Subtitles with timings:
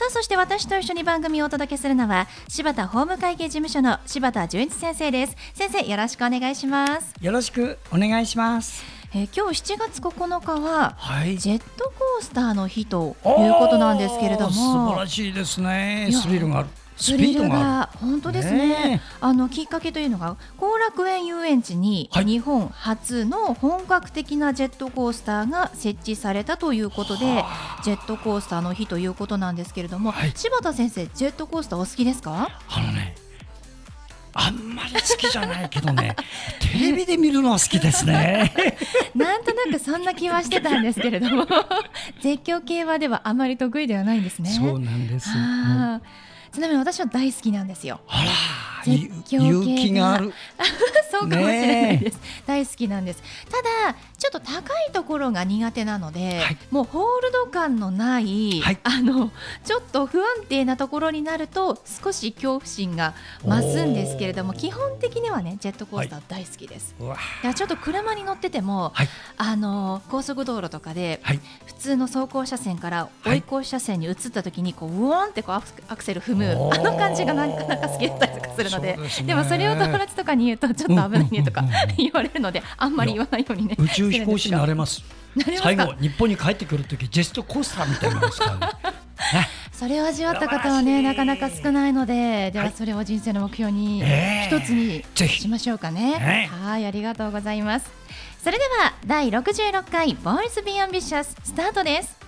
[0.00, 5.36] さあそして私と一緒に番組をお届けするのは柴田法務会計事務所の柴田純一先生です。
[5.52, 7.12] 先生よろしくお願いします。
[7.20, 8.82] よろしくお願いします。
[9.12, 14.50] えー、今日7月9日は、はい、ジェットコースターの日ということなんですけれども。
[14.52, 16.08] 素晴らしいですね。
[16.10, 16.68] スリルがある
[17.00, 32.48] スリルが本当ですね、ね、あのきっかけというのが後楽園遊園地に日本初の本格的なジェットコースターが設置されたということで、はい、ジェットコースターの日ということなんですけれども、はい、柴田先生ジェットコースターお好きですか？
[32.68, 33.14] あのね
[34.32, 36.14] あんまり好きじゃないけどね
[36.60, 38.52] テレビで見るのは好きですね。
[39.16, 41.46] なんとなくそんな気はしてたんですけれども
[42.22, 44.50] 絶叫系はではあまり得意ではないんですね。
[44.50, 45.30] そうなんです
[46.52, 48.00] ちなみに私は大好きなんですよ。
[48.08, 48.30] あら
[48.84, 49.06] 絶
[49.36, 50.32] 叫系がある。
[51.10, 53.22] そうかもしれないです、大好きなんです。
[53.50, 59.30] ただちょっと高いところが苦手なので、はい、もうホールド感のない、はい、あの
[59.64, 67.16] ちょっと不安定なところになると少し恐怖心が増すんですけれども基本的にはねジェットコースター大好きです、は
[67.50, 68.92] い、ちょっと車に乗ってても、
[69.36, 71.20] あの高速道路とかで、
[71.66, 75.56] 普通の走行車線から追い越し車線に移った時にこうウォンってこう
[75.88, 78.98] アクセル踏むあの感じがなかなか好きだったりとかするので。
[79.26, 81.64] でもそれを友達とかに言うとちょっと危ないねとか
[81.96, 85.02] 言われるのであんまり言わないようにね宇宙飛行士になれます。
[85.62, 88.92] 最後日本に帰ってくる時ジェストコースターみたいなのですから
[89.40, 89.48] ね。
[89.72, 94.02] それを味わった方はねなかなか少ないのでではそれを人生の目標に
[94.46, 97.90] 一つにしましょうかね、はいありがとうございます。
[98.42, 102.18] それでは第66回ボーイズビーアンビシャススタートです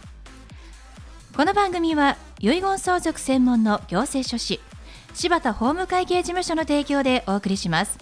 [1.34, 4.60] この番組は遺言相続専門の行政書士
[5.15, 7.98] 柴田法務会計事務所の提供でお送りします。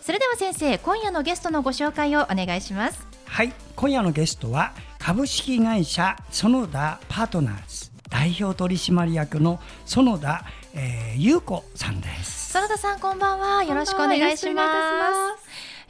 [0.00, 3.06] それでは先生今夜のゲストのご紹介をお願いします。
[3.26, 12.52] はい今夜のゲストは株式会社園田パートナーズ代表取締役の園田、えー、優子さんです。
[12.54, 13.62] 園田さんこんばんは。
[13.62, 15.39] よろしくお願いします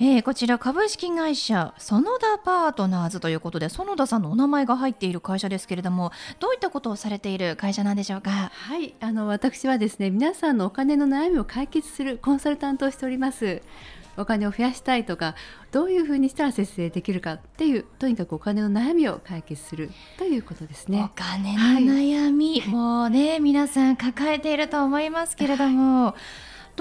[0.03, 8.31] えー、こちら株式会社園田パートナーズということで園田さんのお名前が入っている会社ですけれどもどういったことをされている会社なんでしょうか？
[8.31, 13.61] はいあの私はですね皆さんのお金の悩みを解決するコンサルタントをしております。
[14.17, 15.35] お金を増やしたいとか
[15.71, 21.11] どういうふうにしたら節制できるかっていうとにかくお金の悩みを解決するということですね。
[21.15, 26.15] お金の悩み、はい、もうね皆さん抱えていると思いますけれども、はい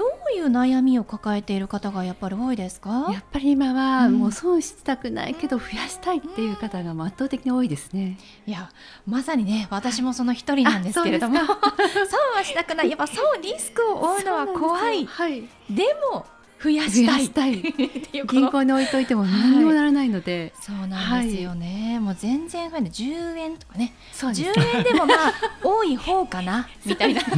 [0.00, 3.10] どういう悩みを抱えている方がやっぱり多いですか？
[3.12, 8.16] やっぱり今はもう損したくないけど増やしたいっていう方が圧倒的に多いですね、
[8.46, 8.70] いや
[9.06, 11.40] まさにね私もその一人なんですけれども。
[11.44, 11.46] 損
[12.34, 12.88] はしたくない。
[12.88, 16.24] やっぱ損リスクを負うのは怖い、はい、でも
[16.62, 17.62] 増やしたい。
[18.26, 22.90] 銀行に置いといても何にもならないので、はい、そうなんですよね、はい、もう全然増えない。
[22.90, 23.94] 10円とかね。
[24.12, 27.20] そう10円でもまあ多い方かなみたいな。
[27.30, 27.34] 引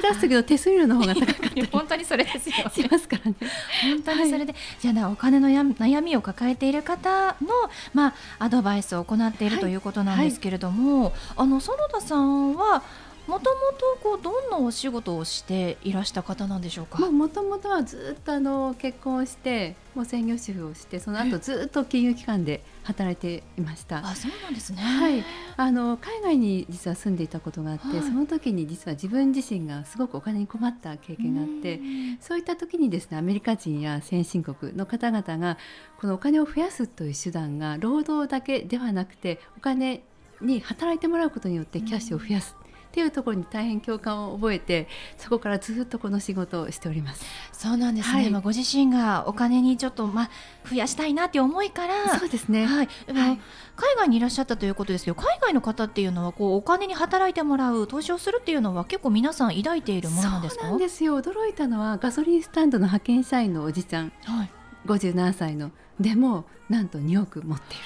[0.00, 1.66] き出す時の手数料の方が高かったり。
[1.72, 3.36] 本当にそれですよ、ね、しますからね。
[3.82, 7.48] 本当にそれで、はい、じゃあお金のや悩みを抱えている方の
[7.94, 9.74] まあアドバイスを行っているとい。
[9.76, 12.82] うことなんですけれども、あの園田さんは
[13.26, 16.98] もともとこうどんなお仕事をしていらした方なんでしょうか？
[17.10, 23.98] もともとはずっとあの結婚してもう専業主婦をしてその後ずっと金融機関で働いていました。
[23.98, 24.80] あそうなんですね。
[24.80, 25.22] はい。
[25.58, 31.80] あの海外に実は住んでいたことがあって、はい、その時に実は自分自身がすごくお金に困った経験があって、
[32.20, 35.58] そういった時にですねアメリカ人や先進国の方々が
[36.00, 40.02] このお金を増やすという手段が労働だけではなくてお金
[40.40, 42.56] に働いてもらうことによってキャッシュを増やす。
[42.88, 44.88] っていうところに大変共感を覚えて
[45.18, 47.24] そこからずっとこの仕事をしております。
[47.52, 50.30] そうなんですね、はい、まあ、ご自身がお金にちょっと、まあ、
[50.68, 53.40] 増やしたいなっていう思いからそうですね、はい、はい、海
[53.96, 60.62] 外にいらっしゃったということですけど海外の方っていうのはこうお金に働いてもらう投資をするっていうのは結構皆さん抱いているものなんですか？
[60.62, 64.50] そうなんですよ驚いたのはガソリンスタンドの派遣社員のおじちゃん、はい、
[64.86, 67.84] 57歳のでもなんと2億持っている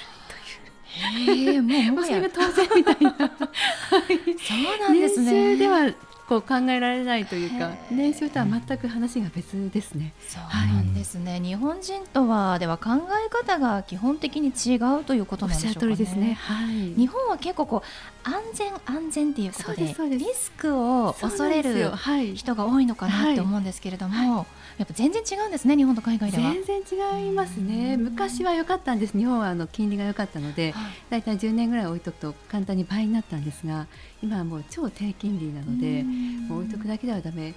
[1.27, 3.11] ええもうそれが当然みたいな。
[3.17, 5.31] そうなんですね。
[5.31, 5.93] 年収では
[6.27, 7.71] こう考えられないというか。
[7.91, 10.13] 年収とは全く話が別ですね。
[10.27, 10.43] そう
[10.73, 12.91] なんですね、はい、日本人とはでは考
[13.25, 15.95] え方が基本的に違うということなんでしょうかね。
[15.95, 16.33] ですね。
[16.33, 19.85] はい、日本は結構こう安全安全っていうことで
[20.17, 21.91] リスクを恐れる
[22.35, 24.45] 人が多いのかなって思うんですけれども。
[24.75, 26.51] やっぱ全然違うんですね日本と海外では。
[26.51, 26.81] 全然
[27.21, 27.95] 違いますね。
[27.95, 29.15] 昔は良かったんです。
[29.15, 30.73] 日本はあの金利が良かったので、
[31.11, 31.21] だい。
[31.23, 33.87] たい10年ぐらい置いとくと簡単に倍になったんですが
[34.23, 36.03] 今はもう超低金利なので
[36.47, 37.53] もう置いとくだけではだめ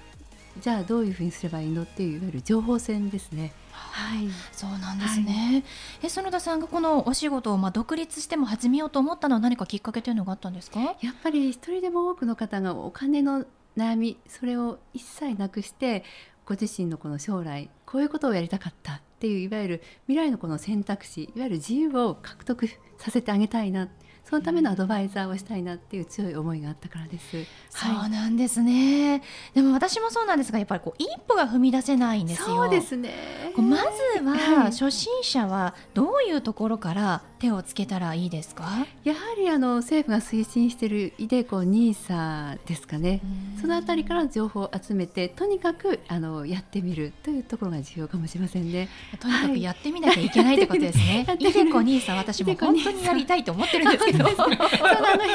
[0.59, 3.53] じゃあどういうふうにすればいいのっていういわゆる情報戦ですね。
[3.71, 5.33] はい、そうなんですね。
[5.33, 5.63] はい、
[6.07, 10.79] え園田さんがこのお仕事をまあ独立しても始めようと思ったのは何かきっかけというのがあったんですか？
[10.79, 13.45] やっぱり一人でも多くの方がお金の
[13.77, 16.03] 悩みそれを一切なくして
[16.45, 22.67] ご自身のこの将来こういうことをやりたかったっていういわゆる未来のこの選択肢いわゆる自由を獲得
[22.97, 23.89] させてあげたいな
[24.29, 27.45] そのためのアドバイザーをしたいなっていう強い思いがあったからです。
[27.69, 29.23] そうなんですね。
[29.53, 32.47] でも私もそうなんですが、やっぱりこう一歩が踏み出せないんですよ。
[32.47, 33.53] そうですね。
[33.55, 38.63] まずは初心者はどういうところから手をつけたらいいですか？
[39.03, 43.21] やはりあの政府が推進しているイデコニーサですかね。
[43.61, 48.89] そのあたりから情報を集めて、とにかくあのやってみるというところが重要かもしれませんね。
[49.19, 51.25] とにかくやってみなきゃいけないってことですね。
[51.39, 54.27] イデコニーサ私も本当にやりたいと思ってるんですけど。
[54.35, 54.57] そんな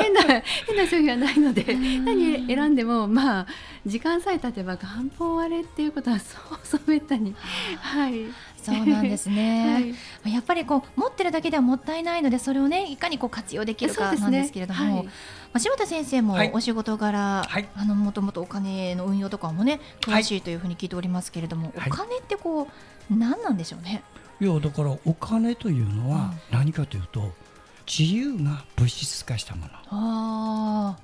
[0.01, 0.23] 変な
[0.67, 3.47] 変な商品はないので何選んでもまあ
[3.87, 4.87] 時間さえ経てば元
[5.19, 7.35] 本割れっていうことはそうそうめったに
[7.81, 8.25] はい
[8.63, 15.09] そうなんですね、 はい、やっぱりこう持ってるだけではもったいないのでそれをねいかにこう活用できるかなんですけれども、ね
[15.53, 22.69] はい、柴田先生もお仕事柄、はい、あのもともとお金の運用とかもね詳しいというふうに聞いておりますけれども、お金ってこ
[23.11, 24.03] う何なんでしょうね？
[24.41, 27.33] いやだからお金というのは何かというと、
[27.87, 30.97] 自由が物質化したもの。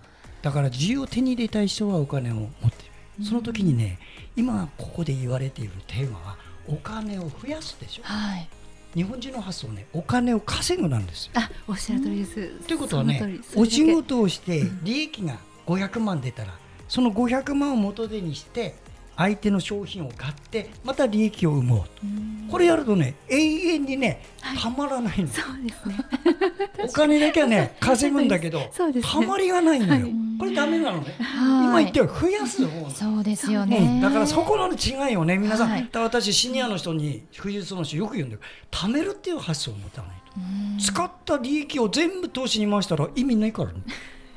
[0.43, 2.87] だから自由を手に入れたい人はお金を持ってい
[3.20, 3.25] る。
[3.25, 3.99] その時にね
[4.37, 6.37] 今ここで言われているテーマは
[6.68, 8.48] お金を増やすでしょ、はい、
[8.94, 11.32] 日本人の発想ねお金を稼ぐなんですよ。
[11.34, 12.48] あおっしゃる通りです。
[12.66, 16.54] ということはねお仕事をして利益が500万出たら
[16.88, 18.74] その500万を元手にして
[19.16, 21.88] 相手の商品を買ってまた利益を生もうと。
[22.50, 23.36] これやるとね永
[23.74, 24.24] 遠にね
[24.60, 25.96] たまらないの、そうですね。
[26.88, 28.70] お金だけはね 稼ぐんだけど、
[29.02, 30.08] たまりがないのよ、
[30.38, 38.43] これダメなのね、今言っては増やす方そうですよね、だからそこの違いをね皆さん、私シニアの人に富裕層の人よく言うんだけ
[38.79, 40.11] ど貯めるっていう発想を持たない
[40.79, 40.85] と。
[40.85, 43.81] 使った利益を全部投資に回したら意味ないからね。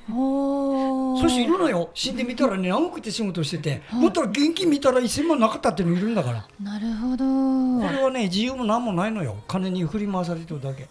[0.08, 1.92] そしているのよ。
[1.94, 6.48] 死んでみたらね長くて仕事しててもっと現金見たら1000万なかったっていうのいるんだから。
[6.60, 7.24] なるほど。
[7.88, 9.38] これはね自由も何もないのよ。
[9.48, 10.90] 金に振り回されてるだけ。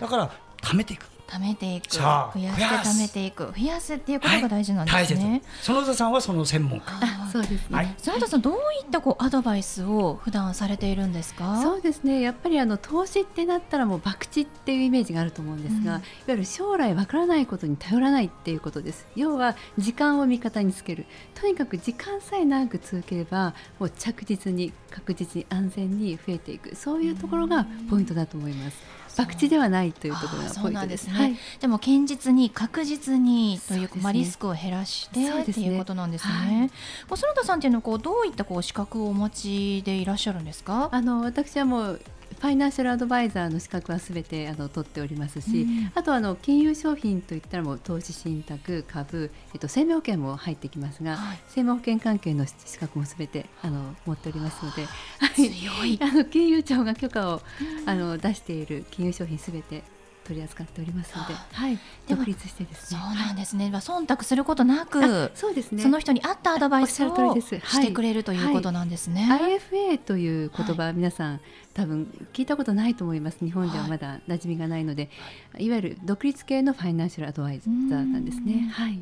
[0.00, 0.30] だから
[0.62, 2.00] 貯めていく貯めていく増
[2.40, 3.46] やして貯めていく。
[3.46, 6.92] 増やすっていうことが大事なんですね、園田さんはその専門家。
[7.32, 11.60] そうですね、はい、園田さんどういったこうアドバイスを普段されているんですか？
[11.62, 12.20] そうですね。
[12.20, 19.06] やっぱりあの投資ってなったらもう博打っていうイメージがあると思うんですが、うん、いわゆる将来わからないことに頼らないっていうことです。
[19.16, 21.06] 要は時間を味方につける。
[21.34, 26.74] とにかく時間さえ長く続ければもう着実に確実に安全に増えていく。
[26.76, 28.76] そういうところがポイントだと思います。
[29.16, 31.06] 博打ではないというところがポイントです。
[31.06, 31.12] ね。
[31.12, 36.32] はい、でも堅実に確実にという、ね、まあリスクを減らしてっていうことなんですね。
[36.32, 40.88] はい、園田さんっていうのはこうどういったこう資格をお持ちでいらっしゃるんですか？
[40.92, 42.00] あの私はもう
[42.40, 54.86] ファイナンシャルアドバイザーの資格はすべてあの取っておりますし、うん、あとあの金融商品といったらもう投資信託株、えっと、生命保険も入ってきますが、はい、生命保険関係の資格もすべてあの持っておりますので、
[55.34, 55.98] 強い。
[56.02, 57.40] あの金融庁が許可を、
[57.86, 59.84] あの出している金融商品すべて
[60.24, 61.78] 取り扱っておりますので、はい、
[62.08, 63.00] 独立してですね。
[63.00, 63.70] そうなんですね。
[63.70, 65.82] まあ忖度することなく、そうですね。
[65.82, 69.22] その人に合ったアドバイスをしてくれるということなんですね。
[69.24, 71.40] はい、IFA という言葉、皆さん
[71.74, 73.44] 多分聞いたことないと思います。
[73.44, 75.10] 日本ではまだ馴染みがないので、
[75.58, 77.70] い、わゆる独立系のファイナンシャルアドバイザー
[78.04, 78.70] なんですね。
[78.72, 79.00] はい。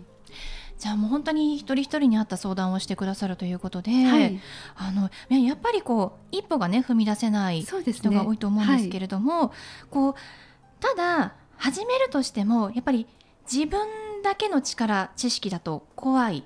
[0.79, 4.41] じゃあもう本当に一人一人に合った相談をしてくださるということで、はい、
[4.75, 9.51] あのやっぱりこう一歩がね踏み出せない人が多いと思うんですけれども、ねはい、
[9.91, 10.15] こう
[10.83, 13.07] ただ始めるとしてもやっぱり
[13.51, 13.87] 自分
[14.25, 16.45] だけの力知識だと怖い。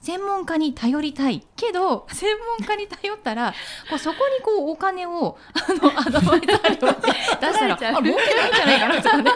[0.00, 1.46] 専門家に頼りたい。
[1.54, 3.54] けど専門家に頼ったら
[3.88, 7.06] こうそこにこうお金をあのアドバイザー料出
[7.52, 9.30] したら あ儲けないんじゃないかなとかね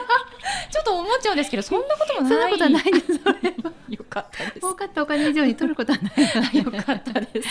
[0.70, 2.30] ちょっと思っちゃうんですけど そんなこともない。
[2.32, 3.12] そんなことはないです。
[3.88, 4.58] よかったです。
[4.60, 5.02] 儲かった。
[5.02, 6.58] お金以上に取ることはない。
[6.58, 7.48] よかったです。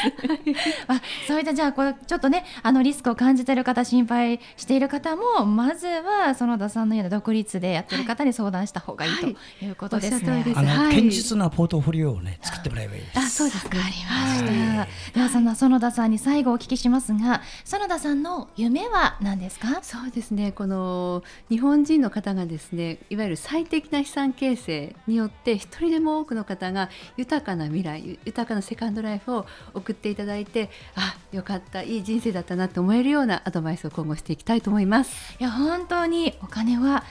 [0.87, 9.21] あそういったじゃあこれちょっとねあのリスクを感じている方心配している方もまずは園田さんのような独立でやってる方に相談した方がいい、はい、
[9.59, 13.19] ということですね、あの、はい、堅実なポートフォリオをね作ってもらえばいいです。
[13.19, 13.77] あそうですか。
[13.77, 19.79] りました、はい、ではそんな園田さんに最後お聞きしますが園田さんの夢は何ですか？
[19.81, 20.51] そうですね。
[20.51, 35.35] この日本人の方がですねいわゆる最適な資産形成によって一人でも多くの方が豊かな未来豊かなセカンドライフを送っていただいてあよかったいい人生だったなと思えるようなアドバイスを今後していきたいと思います。
[35.39, 37.03] いや本当にお金は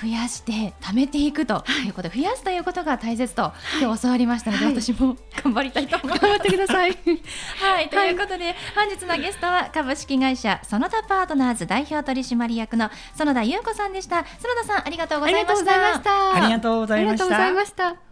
[0.00, 6.20] 増やして貯めていくということで、増やすということが大切と、今日教わりましたので、はい、私も頑張りたいと思います。
[6.20, 6.90] 頑張ってください。
[7.60, 14.18] はい、ということで、本日のゲストは株式会社園田パートナーズ代表取締役の園田優子さんでした。
[14.18, 14.24] 園
[14.62, 16.34] 田さんありがとうございました。
[16.34, 17.04] ありがとうござい
[17.52, 18.11] ました。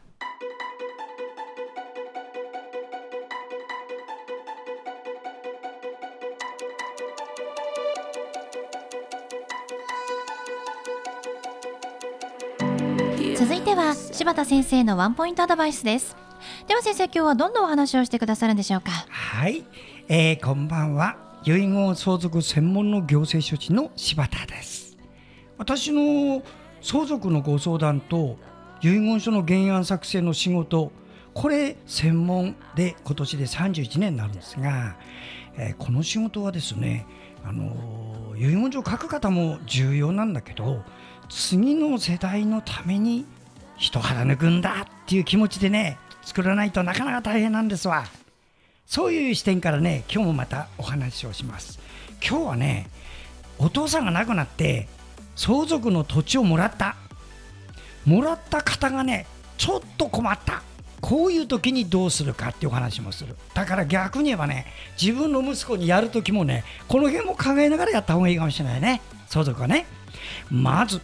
[13.40, 16.14] 続いては柴田先生のワンポイントアドバイスです。
[16.68, 18.90] では先生今日はどんなお話をしてくださるんでしょうか？
[19.08, 19.64] はい、
[20.08, 21.16] えー、こんばんは。
[21.44, 24.98] 遺言相続専門の行政書士の柴田です。
[25.56, 26.42] 私の
[26.82, 28.36] 相続のご相談と
[28.82, 30.92] 遺言書の原案作成の仕事
[31.32, 34.98] これ専門で今年で31年になるんですが、
[35.56, 37.06] えー、この仕事はですね
[37.42, 40.82] あの遺言書を書く方も重要なんだけど
[41.30, 43.24] 次の世代のために
[43.78, 48.04] 一肌抜くんだっていう気持ちでね作らないとなかなか大変なんですわ。
[48.84, 51.78] そういう視点からね今日もまたお話をします。
[52.20, 52.90] 今日はね
[53.58, 54.88] お父さんが亡くなって
[55.36, 56.96] 相続の土地をもらった。
[58.04, 60.62] もらった方がねちょっと困った。
[61.00, 63.36] こういう時にどうするかっていうお話もする。
[63.54, 64.66] だから逆に言えばね
[65.00, 69.00] 自分の息子にやる時もねこの辺も考えながらやった方がいいかもしれないね。
[69.28, 69.86] 相続はね。
[70.50, 71.00] まず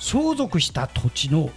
[0.00, 1.50] 相続した土地の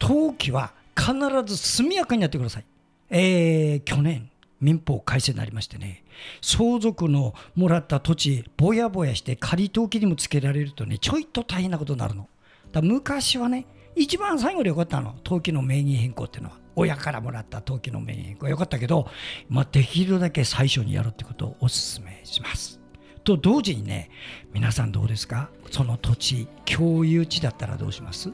[0.00, 1.14] 登記は必
[1.46, 2.64] ず速やかにやってください。
[3.08, 4.28] えー、去年
[4.60, 6.02] 民法改正になりましてね
[6.40, 12.28] 相続のもらった土地ぼやぼやして仮登記にもつけられるとねちょいと大変なことになるの。
[12.72, 19.06] だ昔はね一番最後でよかったの登記の名義変更っていうのは親からもらった登記の名義変更はよかったけど、
[19.48, 22.81] まあ、できるだけ最初にやるってことをお勧めします。
[23.24, 24.10] と同時にね
[24.52, 25.48] 皆さんどうですか？
[25.70, 28.30] その土地共有地だったらどうします？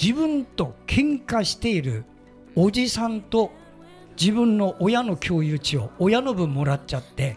[0.00, 2.04] 自分と喧嘩している
[2.54, 3.50] おじさんと
[4.20, 7.36] 自分の親の共有地を親の分もらっちゃって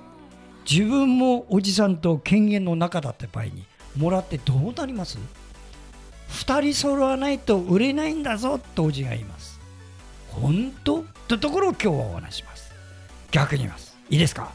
[0.69, 3.65] 自分もおじさんと権限の中だった場合に
[3.97, 5.17] もらってどうなります
[6.29, 9.59] ？2人揃わないと売れないんだぞとおじが言います。
[10.29, 11.03] 本当？
[11.27, 12.71] とところを今日はお話します。
[13.31, 13.97] 逆に言います。
[14.09, 14.51] いいですか？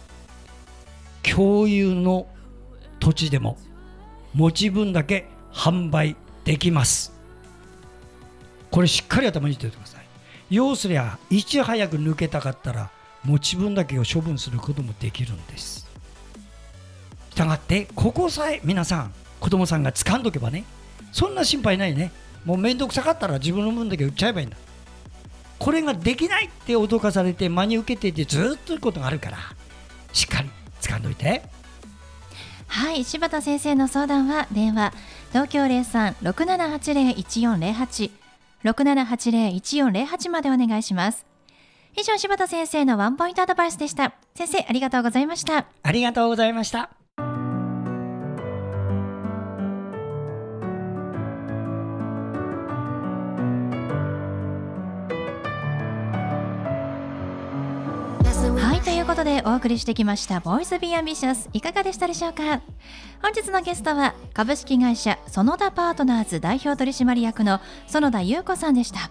[1.31, 2.27] 共有の
[3.01, 3.59] 土地でも
[4.35, 7.13] 持ち分だけ販売できます。
[8.71, 10.07] これしっかり頭に入れておいてください。
[10.51, 12.91] 要すりゃいち早く抜けたかったら
[13.25, 15.87] 持ち分だけを処分することもできるんです。
[17.31, 20.65] したがってここさえ皆さん子供さんが掴んどけばね
[21.13, 22.13] そんな心配ないね。
[22.45, 24.57] もう面倒くさかったら自分の分だけ売っちゃえばいいんだ。
[25.59, 29.39] これができないって脅かされて真に受けていてずっということがあるから
[30.13, 30.46] しっかり
[30.99, 31.43] んどいて。
[32.69, 34.93] はい柴田先生の相談は電話
[35.31, 38.11] 東京0367801408
[38.65, 41.27] 6780-1408までお願いします。
[41.97, 44.15] 以上柴田先生のワンポイントアドバイスでした。
[44.35, 45.67] 先生ありがとうございました。
[45.83, 46.91] ありがとうございました
[59.07, 62.61] いうことでお送りしてきました「ボイスビーアンビシャスいかがでしたでしょうか？
[63.23, 69.11] 本日のゲストは株式会社園田パートナーズ代表取締役の園田優子さんでした。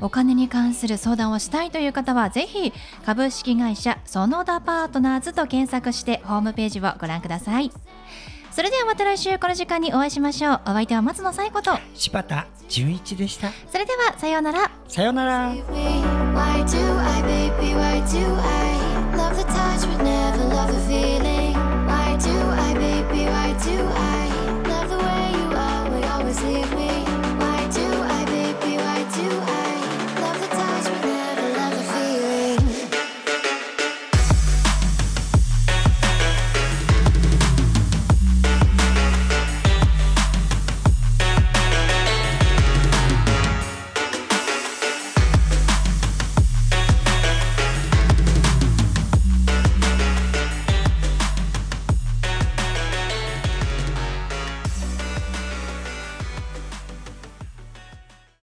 [0.00, 2.72] お金に関する相談をしたいという方はぜひ
[3.06, 7.70] 株式会社園田パートナーズと検索してホームページをご覧ください。
[8.50, 10.60] それではまた来週この時間にお会いしましょう。
[10.64, 11.78] お相手は松野紗子と。
[11.94, 13.50] 柴田純一でした。
[13.70, 14.72] それではさようなら。
[14.88, 15.54] さようなら
[19.20, 21.54] love the touch but never love the feeling.
[21.88, 22.36] Why do
[22.66, 23.24] I, baby?
[23.26, 24.19] Why do I?